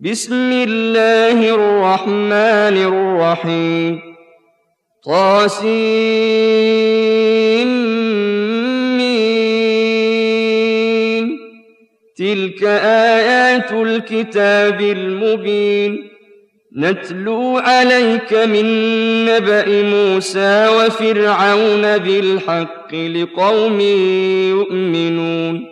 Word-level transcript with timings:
بسم 0.00 0.52
الله 0.52 1.54
الرحمن 1.54 2.76
الرحيم. 2.76 4.00
طاسين 5.04 5.72
تلك 12.16 12.64
آيات 12.84 13.72
الكتاب 13.72 14.80
المبين. 14.80 16.08
نتلو 16.76 17.58
عليك 17.58 18.32
من 18.32 18.64
نبأ 19.24 19.82
موسى 19.82 20.68
وفرعون 20.68 21.98
بالحق 21.98 22.94
لقوم 22.94 23.80
يؤمنون. 24.50 25.71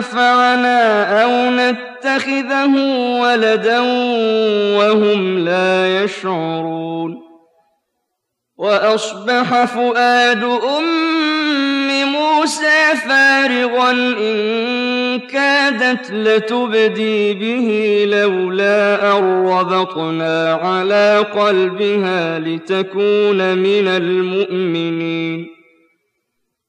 ينفعنا 0.00 1.22
أو 1.22 1.50
نتخذه 1.50 2.74
ولدا 3.20 3.80
وهم 4.78 5.38
لا 5.38 6.02
يشعرون 6.02 7.22
وأصبح 8.58 9.64
فؤاد 9.64 10.44
أم 10.44 12.04
موسى 12.04 12.96
فارغا 13.08 13.90
إن 13.90 15.20
كادت 15.20 16.10
لتبدي 16.10 17.34
به 17.34 18.04
لولا 18.16 19.18
أن 19.18 19.46
ربطنا 19.46 20.52
على 20.62 21.26
قلبها 21.34 22.38
لتكون 22.38 23.58
من 23.58 23.88
المؤمنين 23.88 25.59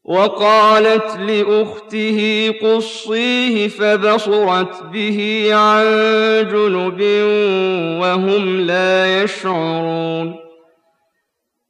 وقالت 0.06 1.18
لأخته 1.20 2.52
قصيه 2.62 3.68
فبصرت 3.68 4.84
به 4.84 5.50
عن 5.52 5.84
جنب 6.52 7.02
وهم 8.02 8.60
لا 8.60 9.24
يشعرون. 9.24 10.36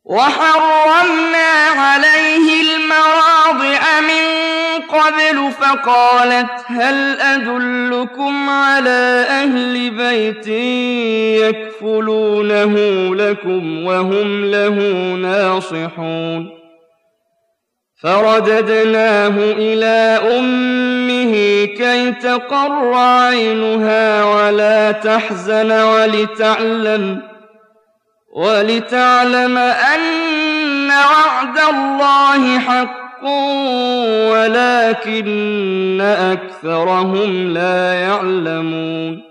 وحرمنا 0.05 1.51
عليه 1.75 2.61
المراضع 2.61 3.99
من 4.01 4.21
قبل 4.81 5.51
فقالت 5.51 6.51
هل 6.67 7.19
أدلكم 7.19 8.49
على 8.49 9.25
أهل 9.29 9.89
بيت 9.89 10.47
يكفلونه 11.47 12.75
لكم 13.15 13.85
وهم 13.85 14.45
له 14.45 14.75
ناصحون. 15.15 16.60
فرددناه 18.03 19.35
إلى 19.37 20.19
أمه 20.37 21.31
كي 21.65 22.11
تقر 22.11 22.93
عينها 22.93 24.23
ولا 24.23 24.91
تحزن 24.91 25.71
ولتعلم 25.71 27.21
ولتعلم 28.33 29.57
أن 29.57 30.89
وعد 30.89 31.57
الله 31.69 32.59
حق 32.59 33.23
ولكن 34.31 36.01
أكثرهم 36.01 37.53
لا 37.53 37.93
يعلمون 37.93 39.30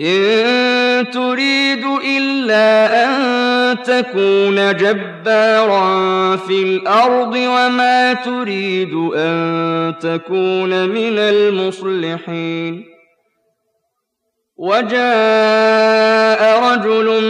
إن 0.00 1.10
تريد 1.10 1.84
إلا 2.04 3.04
أن 3.04 3.82
تكون 3.82 4.76
جبارا 4.76 6.36
في 6.36 6.62
الأرض 6.62 7.34
وما 7.34 8.12
تريد 8.12 8.94
أن 9.16 9.94
تكون 10.00 10.88
من 10.88 11.18
المصلحين. 11.18 12.93
وجاء 14.56 16.42
رجل 16.62 17.22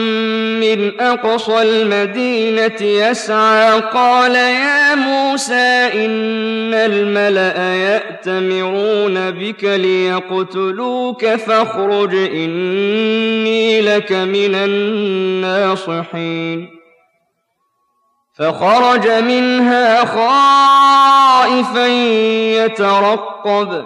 من 0.60 1.00
أقصى 1.00 1.62
المدينة 1.62 2.82
يسعى 2.82 3.80
قال 3.80 4.34
يا 4.34 4.94
موسى 4.94 5.90
إن 5.94 6.74
الملأ 6.74 7.74
يأتمرون 7.74 9.30
بك 9.30 9.64
ليقتلوك 9.64 11.26
فاخرج 11.26 12.14
إني 12.14 13.80
لك 13.80 14.12
من 14.12 14.54
الناصحين. 15.44 16.04
فخرج 18.38 19.08
منها 19.08 20.04
خائفا 20.04 21.86
يترقب. 22.64 23.84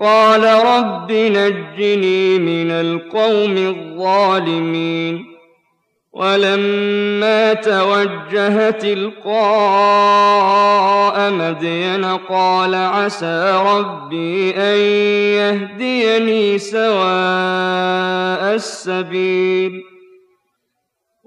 قال 0.00 0.44
رب 0.44 1.12
نجني 1.12 2.38
من 2.38 2.70
القوم 2.70 3.56
الظالمين 3.56 5.24
ولما 6.12 7.54
توجه 7.54 8.70
تلقاء 8.70 9.30
مدين 11.30 12.04
قال 12.04 12.74
عسى 12.74 13.62
ربي 13.66 14.54
أن 14.56 14.78
يهديني 15.38 16.58
سواء 16.58 16.98
السبيل 18.54 19.87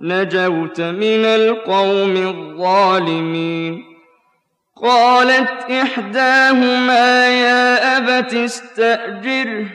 نجوت 0.00 0.80
من 0.80 1.24
القوم 1.24 2.16
الظالمين. 2.16 3.84
قالت 4.82 5.70
إحداهما 5.70 7.28
يا 7.28 7.96
أبت 7.96 8.34
استأجره 8.34 9.66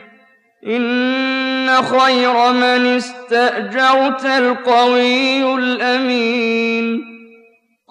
إن 0.68 1.70
خير 1.82 2.52
من 2.52 2.86
استأجرت 2.86 4.26
القوي 4.26 5.56
الأمين. 5.56 7.02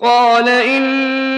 قال 0.03 0.49
إني 0.49 1.38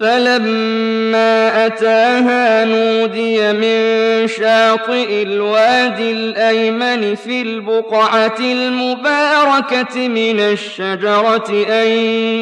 فلما 0.00 1.66
أتاها 1.66 2.64
نودي 2.64 3.52
من 3.52 4.28
شاطئ 4.28 5.22
الوادي 5.22 6.10
الأيمن 6.10 7.14
في 7.14 7.42
البقعة 7.42 8.36
المباركة 8.40 10.08
من 10.08 10.40
الشجرة 10.40 11.66
أن 11.68 11.88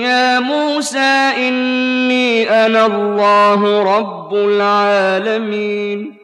يا 0.05 0.41
موسى 0.41 1.33
إني 1.49 2.51
أنا 2.67 2.87
الله 2.87 3.83
رب 3.99 4.35
العالمين. 4.35 6.17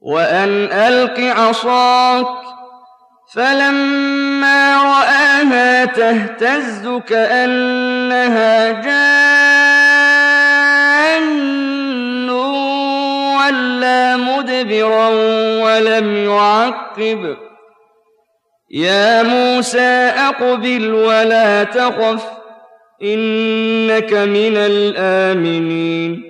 وأن 0.00 0.68
ألق 0.72 1.20
عصاك. 1.20 2.26
فلما 3.34 4.82
رآها 4.82 5.84
تهتز 5.84 6.88
كأنها 7.08 8.70
جان. 8.70 9.29
ولا 14.60 14.68
مدبرا 14.68 15.08
ولم 15.64 16.16
يعقب. 16.16 17.36
يا 18.70 19.22
موسى 19.22 20.12
أقبل 20.28 20.94
ولا 20.94 21.64
تخف 21.64 22.24
إنك 23.02 24.12
من 24.12 24.56
الآمنين. 24.56 26.22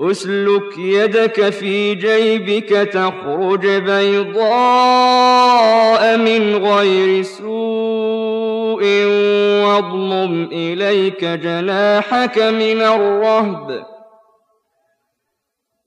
أسلك 0.00 0.78
يدك 0.78 1.50
في 1.50 1.94
جيبك 1.94 2.68
تخرج 2.68 3.66
بيضاء 3.66 4.46
من 6.16 6.66
غير 6.66 7.22
سوء 7.22 8.84
واضمم 9.64 10.48
إليك 10.52 11.24
جناحك 11.24 12.38
من 12.38 12.82
الرهب. 12.82 13.97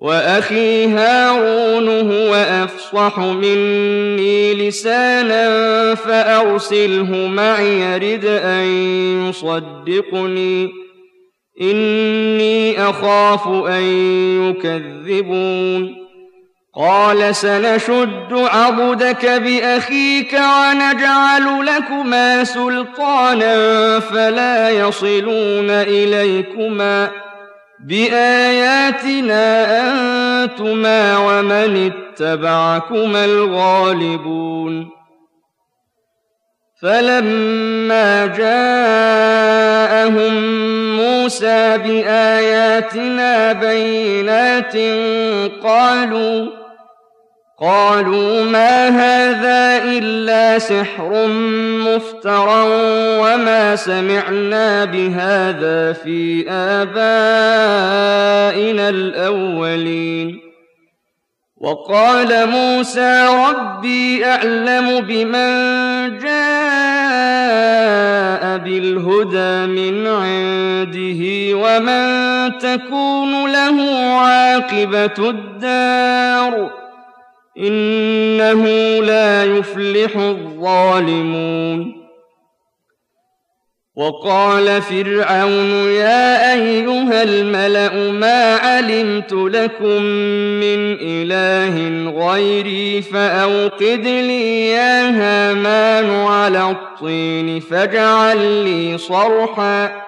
وأخي 0.00 0.86
هارون 0.86 2.12
هو 2.12 2.34
أفصح 2.34 3.18
مني 3.18 4.54
لسانا 4.54 5.94
فأرسله 5.94 7.26
معي 7.26 7.80
يرد 7.80 8.24
أن 8.24 8.64
يصدقني. 9.28 10.70
إني 11.60 12.82
أخاف 12.82 13.48
أن 13.48 13.82
يكذبون. 14.48 16.08
قال 16.76 17.36
سنشد 17.36 18.32
عضدك 18.32 19.26
بأخيك 19.26 20.32
ونجعل 20.32 21.66
لكما 21.66 22.44
سلطانا 22.44 24.00
فلا 24.00 24.70
يصلون 24.70 25.70
إليكما. 25.70 27.27
بآياتنا 27.80 29.44
أنتما 29.80 31.18
ومن 31.18 31.92
اتبعكما 31.92 33.24
الغالبون. 33.24 34.98
فلما 36.82 38.26
جاءهم 38.26 39.58
موسى 40.96 41.78
بآياتنا 41.78 43.52
بينات 43.52 44.76
قالوا 45.62 46.46
قالوا 47.60 48.44
ما 48.44 48.88
هذا 48.88 49.84
إلا 49.84 50.58
سحر 50.58 51.26
مفترى 51.86 52.62
وما 53.20 53.57
سمعنا 53.76 54.84
بهذا 54.84 55.92
في 55.92 56.50
آبائنا 56.50 56.88
الأولين. 58.88 60.40
وقال 61.56 62.48
موسى 62.48 63.26
ربي 63.48 64.24
أعلم 64.24 65.00
بمن 65.00 65.48
جاء 66.18 66.38
بالهدى 68.58 69.66
من 69.66 70.06
عنده 70.06 71.20
ومن 71.56 72.02
تكون 72.58 73.52
له 73.52 73.82
عاقبة 74.18 75.30
الدار. 75.30 76.70
إنه 77.58 78.66
لا 79.02 79.44
يفلح 79.44 80.16
الظالمون. 80.16 81.97
وقال 83.98 84.82
فرعون 84.82 85.70
يا 85.90 86.52
أيها 86.54 87.22
الملأ 87.22 88.12
ما 88.12 88.56
علمت 88.56 89.32
لكم 89.32 90.02
من 90.62 90.96
إله 91.00 92.10
غيري 92.10 93.02
فأوقد 93.02 94.04
لي 94.06 94.68
يا 94.68 95.10
هامان 95.10 96.10
على 96.10 96.70
الطين 96.70 97.60
فاجعل 97.60 98.64
لي 98.64 98.98
صرحاً 98.98 100.07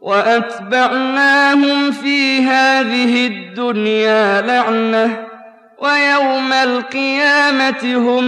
وأتبعناهم 0.00 1.90
في 1.90 2.42
هذه 2.42 3.26
الدنيا 3.26 4.40
لعنة 4.40 5.26
ويوم 5.78 6.52
القيامة 6.52 7.94
هم 7.96 8.24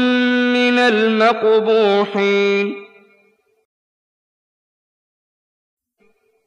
من 0.52 0.78
المقبوحين. 0.78 2.74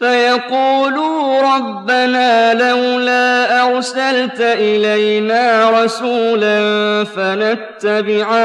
فيقولوا 0.00 1.42
ربنا 1.56 2.54
لولا 2.54 3.62
أرسلت 3.66 4.40
إلينا 4.40 5.70
رسولا 5.70 6.60
فنتبع 7.04 8.36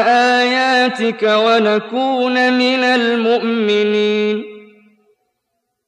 آياتك 0.41 1.23
ونكون 1.23 2.53
من 2.53 2.83
المؤمنين. 2.83 4.43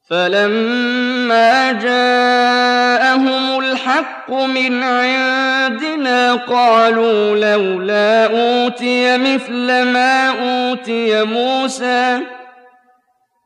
فلما 0.10 1.72
جاءهم 1.72 3.60
الحق 3.60 4.32
من 4.32 4.84
عندنا 4.84 6.34
قالوا 6.34 7.36
لولا 7.36 8.26
أوتي 8.26 9.18
مثل 9.18 9.68
ما 9.68 10.30
أوتي 10.30 11.24
موسى 11.24 12.37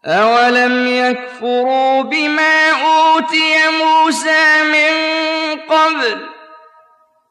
أولم 0.06 0.88
يكفروا 0.88 2.02
بما 2.02 2.72
أوتي 2.72 3.56
موسى 3.80 4.64
من 4.64 4.96
قبل؟ 5.60 6.32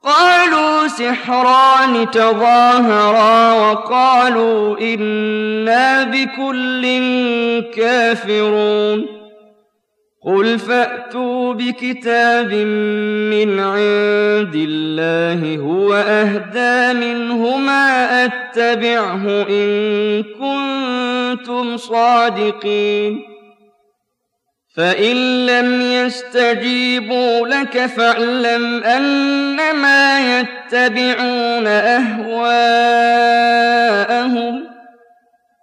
قالوا 0.03 0.89
سحران 0.89 2.11
تظاهرا 2.11 3.53
وقالوا 3.53 4.79
إنا 4.81 6.05
بكل 6.05 6.83
كافرون 7.77 9.20
قل 10.25 10.59
فأتوا 10.59 11.55
بكتاب 11.55 12.53
من 13.33 13.61
عند 13.61 14.55
الله 14.55 15.57
هو 15.57 15.95
أهدى 15.95 16.99
منهما 16.99 18.25
أتبعه 18.25 19.47
إن 19.51 20.23
كنتم 20.23 21.77
صادقين 21.77 23.23
فإن 24.77 25.47
لم 25.47 25.81
يستجيبوا 25.81 27.49
لك 27.49 27.87
فاعلم 27.87 28.83
أنما 28.85 30.39
يتبعون 30.41 31.67
أهواءهم 31.67 33.40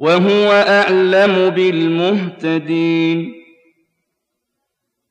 وهو 0.00 0.52
أعلم 0.52 1.50
بالمهتدين. 1.50 3.34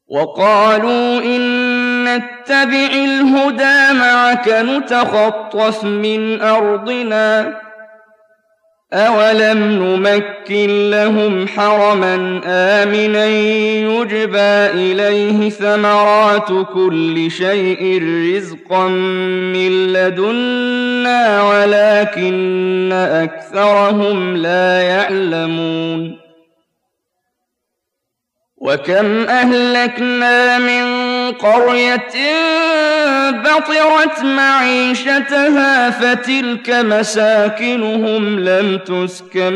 وقالوا 0.07 1.19
إن 1.21 2.03
نتبع 2.03 2.89
الهدى 2.93 3.99
معك 3.99 4.49
نتخطف 4.49 5.83
من 5.83 6.41
أرضنا. 6.41 7.61
أولم 8.93 9.57
نمكن 9.59 10.89
لهم 10.89 11.47
حرما 11.47 12.41
آمنا 12.45 13.25
يجبى 13.25 14.65
إليه 14.73 15.49
ثمرات 15.49 16.67
كل 16.73 17.31
شيء 17.31 18.03
رزقا 18.35 18.87
من 18.87 19.93
لدنا 19.93 21.43
ولكن 21.43 22.89
أكثرهم 22.93 24.37
لا 24.37 24.81
يعلمون 24.81 26.17
وكم 28.57 29.23
أهلكنا 29.23 30.57
من 30.57 31.08
قرية 31.31 32.13
بطرت 33.31 34.23
معيشتها 34.23 35.89
فتلك 35.89 36.69
مساكنهم 36.69 38.39
لم 38.39 38.77
تسكن 38.77 39.53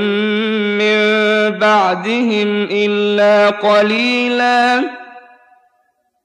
من 0.77 0.97
بعدهم 1.59 2.67
إلا 2.71 3.49
قليلا. 3.49 4.83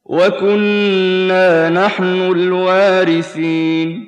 وكنا 0.04 1.68
نحن 1.68 2.32
الوارثين. 2.37 4.08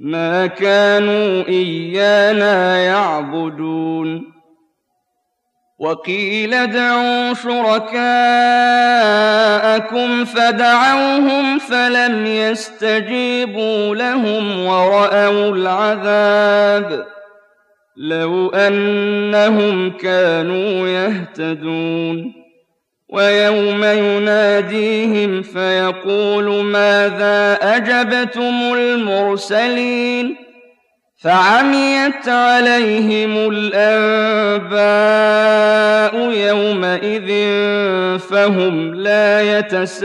ما 0.00 0.46
كانوا 0.46 1.48
إيانا 1.48 2.78
يعبدون. 2.78 4.34
وقيل 5.78 6.54
ادعوا 6.54 7.34
شركاءكم 7.34 7.94
فدعوهم 10.24 11.58
فلم 11.58 12.26
يستجيبوا 12.26 13.94
لهم 13.94 14.66
ورأوا 14.66 15.54
العذاب. 15.56 17.06
لو 17.96 18.48
أنهم 18.48 19.90
كانوا 19.90 20.88
يهتدون. 20.88 22.43
ويوم 23.14 23.84
يناديهم 23.84 25.42
فيقول 25.42 26.64
ماذا 26.64 27.58
أجبتم 27.62 28.74
المرسلين 28.74 30.36
فعميت 31.22 32.28
عليهم 32.28 33.50
الأنباء 33.52 34.74
يومئذ 36.30 37.28
فهم 38.18 38.94
لا 38.94 39.58
يتساءلون 39.58 40.04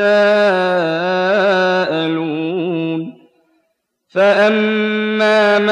فأما 4.14 5.09
من 5.60 5.68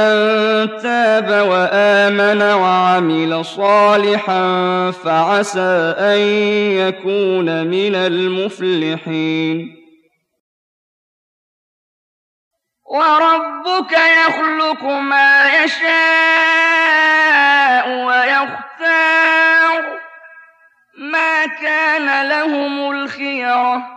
تاب 0.81 1.47
وآمن 1.49 2.41
وعمل 2.41 3.45
صالحا 3.45 4.41
فعسى 4.91 5.95
أن 5.99 6.17
يكون 6.77 7.67
من 7.67 7.95
المفلحين 7.95 9.77
وربك 12.85 13.91
يخلق 13.91 14.83
ما 14.83 15.63
يشاء 15.63 17.07
ويختار 18.05 19.83
ما 20.97 21.45
كان 21.45 22.29
لهم 22.29 22.91
الخيره 22.91 23.96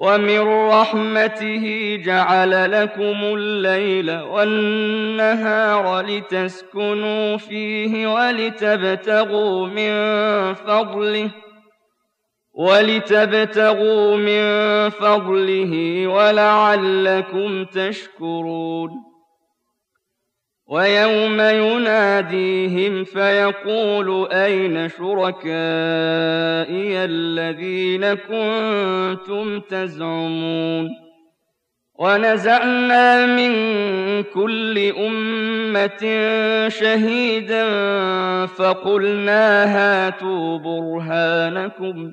ومن 0.00 0.40
رحمته 0.68 1.96
جعل 2.04 2.82
لكم 2.82 3.18
الليل 3.22 4.10
والنهار 4.10 6.00
لتسكنوا 6.00 7.36
فيه 7.36 8.06
ولتبتغوا 8.06 9.66
من 9.66 9.94
فضله 10.54 11.30
ولتبتغوا 12.54 14.16
من 14.16 14.44
فضله 14.90 16.06
ولعلكم 16.06 17.64
تشكرون 17.64 19.09
ويوم 20.70 21.40
يناديهم 21.40 23.04
فيقول 23.04 24.28
أين 24.32 24.88
شركائي 24.88 25.44
الذين 27.04 28.14
كنتم 28.14 29.60
تزعمون 29.60 30.88
ونزعنا 31.98 33.26
من 33.26 33.52
كل 34.22 34.92
أمة 34.98 36.28
شهيدا 36.68 37.66
فقلنا 38.46 39.64
هاتوا 39.64 40.58
برهانكم 40.58 42.12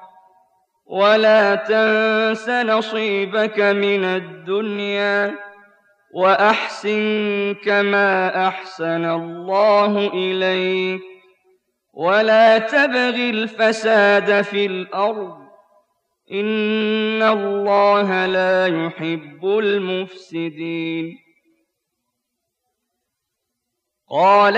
ولا 0.91 1.55
تنس 1.55 2.49
نصيبك 2.49 3.59
من 3.59 4.03
الدنيا 4.05 5.35
وأحسن 6.13 7.55
كما 7.63 8.47
أحسن 8.47 9.05
الله 9.05 10.07
إليك 10.07 11.01
ولا 11.93 12.57
تبغ 12.57 13.15
الفساد 13.15 14.41
في 14.41 14.65
الأرض 14.65 15.37
إن 16.31 17.21
الله 17.23 18.25
لا 18.25 18.67
يحب 18.67 19.45
المفسدين 19.45 21.17
قال 24.09 24.57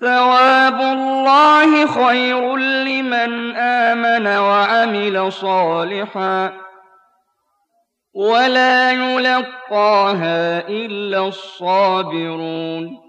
ثواب 0.00 0.80
الله 0.80 1.86
خير 1.86 2.56
لمن 2.56 3.56
آمن 3.56 4.26
وعمل 4.26 5.32
صالحاً 5.32 6.66
ولا 8.16 8.92
يلقاها 8.92 10.68
إلا 10.68 11.28
الصابرون 11.28 13.00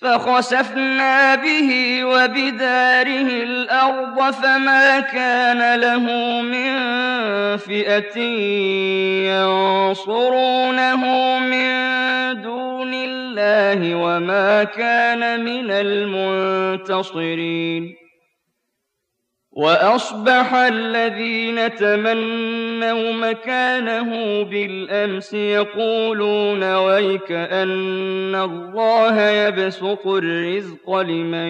فخسفنا 0.00 1.34
به 1.34 2.00
وبداره 2.04 3.28
الأرض 3.42 4.30
فما 4.30 5.00
كان 5.00 5.80
له 5.80 6.00
من 6.42 6.76
فئة 7.56 8.18
ينصرونه 9.32 11.04
من 11.38 11.72
دون 12.42 12.94
الله 12.94 13.21
وما 13.94 14.64
كان 14.64 15.44
من 15.44 15.70
المنتصرين. 15.70 17.22
وأصبح 19.52 20.54
الذين 20.54 21.74
تمنوا 21.74 23.12
مكانه 23.12 24.42
بالأمس 24.42 25.34
يقولون 25.34 26.74
ويك 26.74 27.32
أن 27.32 28.34
الله 28.34 29.20
يبسط 29.20 30.06
الرزق 30.06 31.00
لمن 31.00 31.48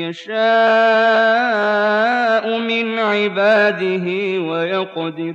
يشاء 0.00 0.36
من 2.58 2.98
عباده 2.98 4.06
ويقدر. 4.40 5.34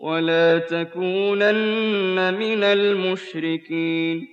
ولا 0.00 0.58
تكونن 0.58 2.34
من 2.34 2.64
المشركين. 2.64 4.28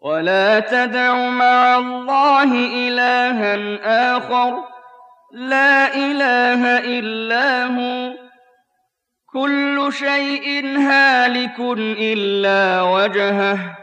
ولا 0.00 0.60
تدع 0.60 1.28
مع 1.28 1.78
الله 1.78 2.52
إلها 2.88 3.56
آخر. 4.16 4.54
لا 5.32 5.94
إله 5.96 6.78
إلا 6.98 7.66
هو. 7.66 8.12
كل 9.32 9.88
شيء 9.92 10.66
هالك 10.78 11.60
إلا 12.00 12.82
وجهه. 12.82 13.78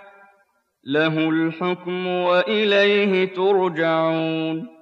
له 0.84 1.30
الحكم 1.30 2.08
وإليه 2.08 3.34
ترجعون. 3.34 4.81